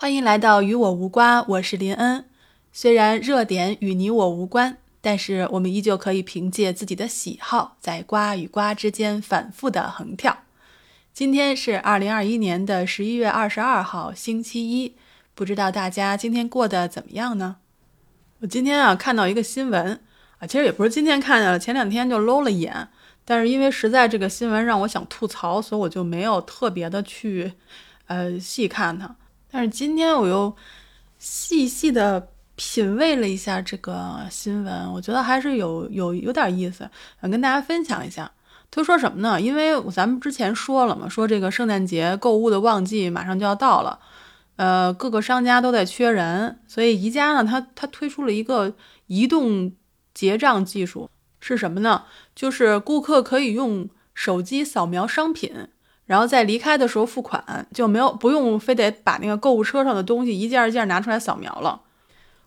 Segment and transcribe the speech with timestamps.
[0.00, 2.24] 欢迎来到与我无关，我是林恩。
[2.70, 10.44] 虽然热点与你我无关，但是我们依旧可以凭借自己的喜好，在瓜与瓜之间反复的横跳。
[11.12, 14.94] 今天是二零二一年的十一月二十二号，星期一。
[15.34, 17.56] 不知道大家今天过得怎么样呢？
[18.38, 20.00] 我今天啊看到一个新闻
[20.38, 22.88] 啊，其实也不是今天看见了，前两天就搂了一眼。
[23.24, 27.54] 但是因为实在这个新闻让我想吐槽，所以我就没有特别的去
[28.06, 29.16] 呃细看它。
[29.50, 30.54] 但是今天我又
[31.18, 36.88] 细细的品味了一下这个新闻，我觉得还是有有有点意思，
[37.20, 38.30] 想跟大家分享一下。
[38.70, 39.40] 他说什么呢？
[39.40, 43.98] 因为咱们之前说了嘛，说这个圣诞节购物的旺季马上就要到了。
[44.56, 48.74] 呃，各个商家都在缺人，所以宜家呢，它它推出了一个
[49.06, 49.72] 移动
[50.12, 51.08] 结账技术，
[51.40, 52.04] 是什么呢？
[52.34, 55.68] 就是顾客可以用手机扫描商品，
[56.08, 57.40] 然后在离开的时候付款，
[57.72, 61.80] 就没有不用非得把那个购物车上的东西一件一件拿出来扫描了。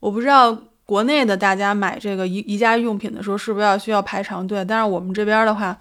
[0.00, 5.78] 我不知道国内的大家买这个宜宜家用品的时候是不是要需要排长队，但是我们这边的话。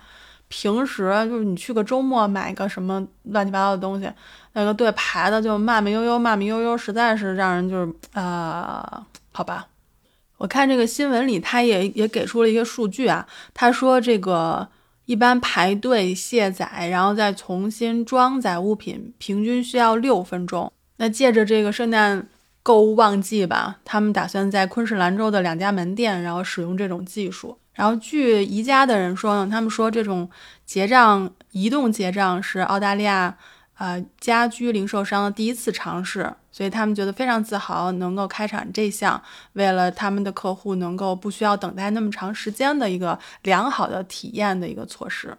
[0.50, 4.08] 平时就是你去个周末买个什么乱七八糟的东西，
[4.52, 9.66] 那个队排的就慢慢悠悠，慢慢悠悠，实在是让人就是啊，好吧。
[10.38, 14.67] 我看这个新闻里，他也也给出了一个数据啊，他说这个
[15.06, 20.72] 一般排队卸载，然后再重新装载物品，平均需要六分钟。
[20.98, 22.28] 那借着这个圣诞
[22.62, 27.58] 购物旺季吧，他们打算在昆士兰州的两家门店，然后使用这种技术。
[27.73, 30.30] 然后据宜家的人说呢，他们说这种
[30.66, 33.36] 结账移动结账是澳大利亚
[33.78, 39.22] 呃家居零售商的第一次尝试，所以他们觉得非常自豪能够开展这项
[39.54, 45.38] 为了他们的客户能够不需要等待那么长时间的一个良好的体验的一个措施。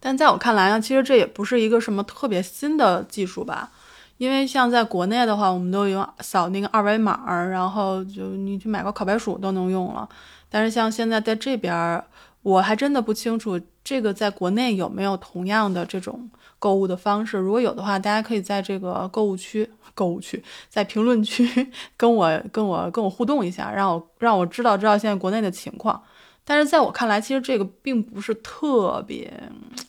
[0.00, 3.70] 但在我看来呢，其实这也不是一个什么特别新的技术吧，
[4.18, 10.06] 因为像在国内的话，我们都用扫那个二维码，然后就你去买个烤白薯都能用了。
[10.50, 12.04] 但是像现在在这边，
[12.44, 17.38] 我还真的不清楚这个在国内有没有同样的这种购物的方式。
[17.38, 26.02] 如果有的话，大家可以在这个购物区、购物区在评论区跟我、跟我、跟我互动一下，让我让我知道知道现在国内的情况。
[26.44, 29.32] 但是在我看来，其实这个并不是特别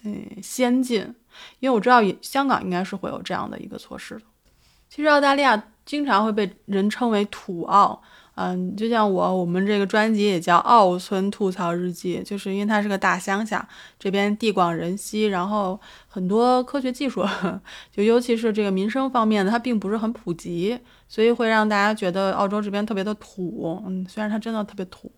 [0.05, 1.01] 嗯先进，
[1.59, 4.21] 因为我知道香港应该是会有这样的一个措施的。
[4.89, 8.01] 其实澳大利亚经常会被人称为土澳。
[8.35, 13.65] 嗯，就像我，我们这个专辑也叫《澳村吐槽日记》，就是因为它是个大乡下，
[13.97, 17.25] 这边地广人稀，然后很多科学技术，
[17.95, 23.81] 就尤其是这个民生方面的，它并不是很普及，所以会让大家觉得澳洲这边特别的土。
[23.87, 25.09] 嗯，虽然它真的特别土，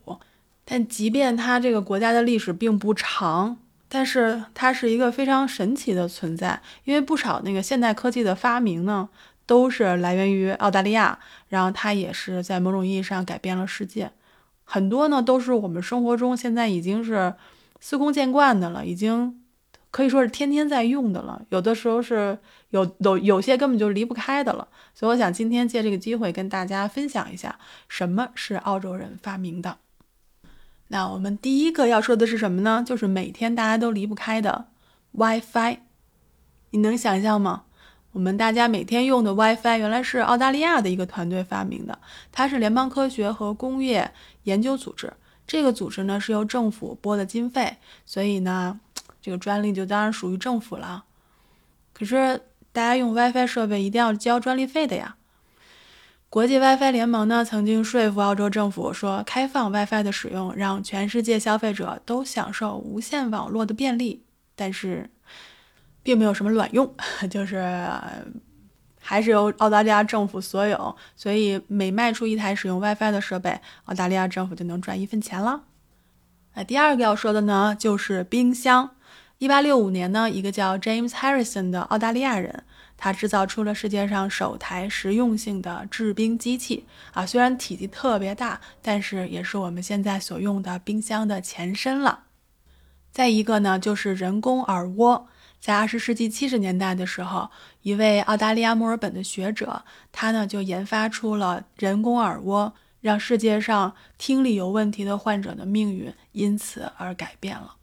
[0.64, 3.58] 但即便它这个国家的历史并不长，
[3.90, 9.10] 但是它是一个非常神奇的存在，因为不少那个现代科技的发明呢。
[9.48, 14.12] 都是来源于澳大利亚，然后它也是在某种意义上改变了世界。
[14.64, 17.34] 很多呢都是我们生活中现在已经是
[17.80, 19.42] 司空见惯的了，已经
[19.90, 21.42] 可以说是天天在用的了。
[21.50, 22.38] 有的时候是
[22.72, 24.68] 有有有些根本就离不开的了。
[24.94, 29.78] 所以我想今天借这个机会跟大家分享一下什么是澳洲人发明的。
[30.90, 32.84] 那我们第一个要说的是什么呢？
[32.86, 34.68] 就是每天大家都离不开的
[35.12, 35.78] WiFi。
[36.72, 37.64] 你能想象吗？
[38.14, 42.00] 我们大家每天用的 WiFi 原来是澳大利亚的一个团队发明的，
[42.32, 44.12] 它是联邦科学和工业
[44.44, 45.14] 研究组织。
[45.46, 48.80] 这个组织呢是由政府拨的经费，所以呢，
[49.22, 51.04] 这个专利就当然属于政府了。
[51.94, 52.42] 可是
[52.72, 55.16] 大家用 WiFi 设备一定要交专利费的呀。
[56.30, 64.24] 国际 WiFi 联盟呢曾经说服澳洲政府说，开放 WiFi 的使用，让全世界消费者都享受无线网络的便利。
[64.56, 65.12] 但是。
[66.08, 66.90] 并没有什么卵用，
[67.30, 67.86] 就是
[69.02, 75.64] 还是由澳大利亚政府所有，所以每卖出一台使用 WiFi 的设备，澳大利亚政府就能赚一分钱了。
[76.54, 78.92] 那第二个要说的呢，就是冰箱。
[79.40, 82.64] 一八六五年呢，一个叫 James Harrison 的澳大利亚人，
[82.96, 92.24] 他制造出了世界上首台实用性的制冰机器啊，虽然体积特别大，但是也是我们现在所用的冰箱的前身了。
[93.12, 95.28] 再一个呢，就是人工耳蜗。
[95.60, 97.50] 在二十世纪七十年代的时候，
[97.82, 107.76] 一位澳大利亚墨尔本的学者，他呢就研发出了人工耳蜗，让世界上听力有问题的患者的命运因此而改变了。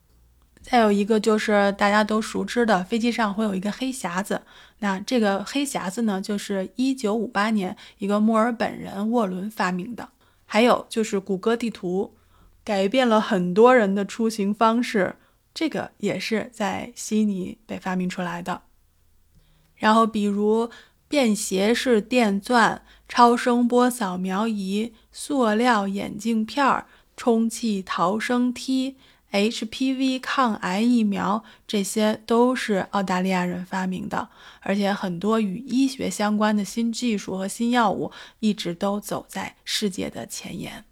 [0.63, 4.41] 再有一个就是大家都熟知的，飞机上会有一个黑匣子，
[4.79, 10.09] 那这个黑匣子呢，就是一九五八年一个墨尔本人沃伦发明的。
[10.47, 12.15] 还有就是谷歌地图，
[12.65, 15.17] 改变了很多人的出行方式。
[15.55, 18.63] 这个也是在悉尼被发明出来的。
[19.77, 20.69] 然后，比如
[21.09, 26.87] 便携式电钻、超声波扫描仪、塑料眼镜片儿、
[27.17, 28.97] 充气逃生梯。
[29.33, 34.29] HPV 抗癌疫苗，这些都是澳大利亚人发明的，
[34.61, 40.85] 而且很多与医学相关的新技术和新药物一直都走在世界的前沿。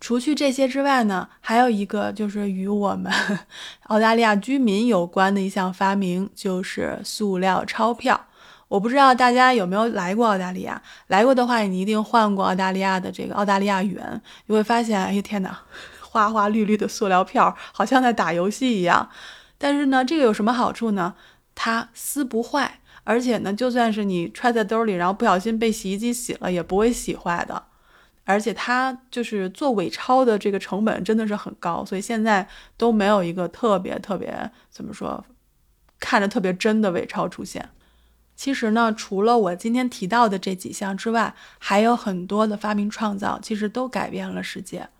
[0.00, 3.12] 除去这些之外呢，还有一个就是与我们
[3.88, 8.26] 澳大利亚居民有关的一项发明，就是塑料钞票。
[8.68, 15.58] 我不知道大家有没有来过澳大利亚，来过的话，你一定换过澳大利亚的这个澳大利亚元，你会发现，哎呀天哪！
[16.10, 19.10] 花花绿绿的塑料票，好像在打游戏一样。
[19.58, 21.14] 但是呢，这个有什么好处呢？
[21.54, 27.62] 它撕不坏，而且呢，就算是你揣在兜里，然后不小心被洗衣机洗了，也不会洗坏的。
[28.28, 32.46] 而且它就是做伪钞的这个成本真的是很高，所以现在
[32.76, 35.24] 都没有一个特别特别怎么说，
[35.98, 37.70] 看着特别真的伪钞出现。
[38.36, 44.90] 其实呢，除了我今天提到的这几项之外，还有很多的发明创造，其实都改变了世界。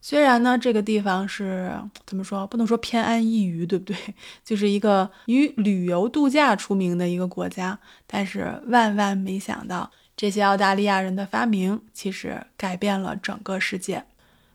[0.00, 1.76] 虽然呢，这个地方是
[2.06, 3.96] 怎么说，不能说偏安一隅，对不对？
[4.44, 7.76] 就是一个以旅游度假出名的一个国家，
[8.06, 14.04] 但是万万没想到，这些澳大利亚人的发明其实改变了整个世界。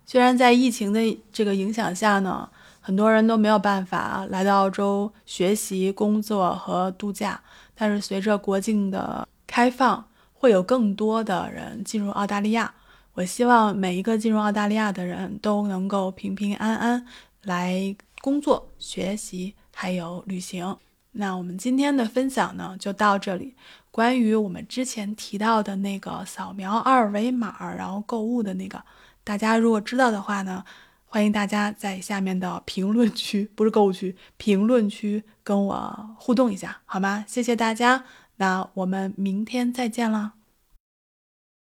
[0.05, 2.49] 虽然在疫情的这个影响下呢，
[2.81, 7.39] 很多人都没有办法来到澳洲学习、工作和度假，
[7.73, 12.73] 但是随着国境的开放，会有更多的人进入澳大利亚。
[13.13, 17.05] 我希望每一个进入澳大利亚的人都能够平平安安
[17.43, 20.75] 来工作、学习，还有旅行。
[21.13, 23.55] 那我们今天的分享呢，就到这里。
[23.91, 28.83] 关于我们之前提到的那个扫描二维码然后购物的那个，
[29.23, 30.63] 大家如果知道的话呢，
[31.05, 37.23] 欢迎大家在下面的评论区，不是购物区，评论区跟我互动一下，好吗？
[37.27, 38.03] 谢谢大家，
[38.37, 40.33] 那我们明天再见了。